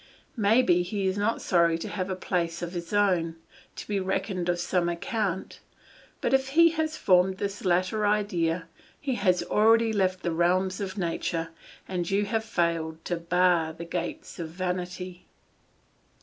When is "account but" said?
4.89-6.33